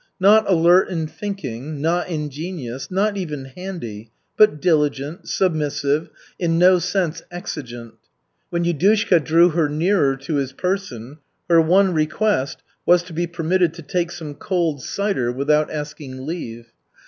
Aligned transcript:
Not 0.19 0.49
alert 0.49 0.89
in 0.89 1.05
thinking, 1.05 1.79
not 1.79 2.09
ingenious, 2.09 2.89
not 2.89 3.17
even 3.17 3.45
handy, 3.45 4.09
but 4.35 4.59
diligent, 4.59 5.27
submissive, 5.29 6.09
in 6.39 6.57
no 6.57 6.79
sense 6.79 7.21
exigent. 7.29 7.93
When 8.49 8.63
Yudushka 8.63 9.23
"drew 9.23 9.49
her 9.49 9.69
nearer" 9.69 10.17
to 10.17 10.37
his 10.37 10.53
person, 10.53 11.19
her 11.47 11.61
one 11.61 11.93
request 11.93 12.63
was 12.83 13.03
to 13.03 13.13
be 13.13 13.27
permitted 13.27 13.75
to 13.75 13.83
take 13.83 14.09
some 14.09 14.33
cold 14.33 14.81
cider 14.81 15.31
without 15.31 15.69
asking 15.71 16.25
leave. 16.25 16.73